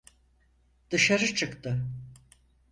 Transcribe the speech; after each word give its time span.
Dışarı 0.91 1.33
çıktı. 1.35 1.87